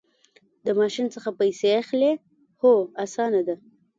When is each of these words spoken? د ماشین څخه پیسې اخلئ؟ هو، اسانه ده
د 0.65 0.67
ماشین 0.79 1.07
څخه 1.15 1.29
پیسې 1.39 1.69
اخلئ؟ 1.81 2.11
هو، 2.61 2.71
اسانه 3.05 3.41
ده 3.47 3.55